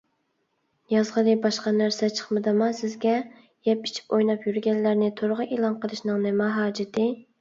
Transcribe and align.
يازغىلى 0.93 1.33
باشقا 1.43 1.73
نەرسە 1.81 2.09
چىقمىدىما 2.19 2.69
سىزگە؟ 2.79 3.13
يەپ-ئىچىپ 3.69 4.17
ئويناپ 4.17 4.49
يۈرگەنلەرنى 4.51 5.11
تورغا 5.21 5.47
ئېلان 5.51 5.77
قىلىشنىڭ 5.85 6.25
نېمە 6.29 6.49
ھاجىتى؟ 6.59 7.07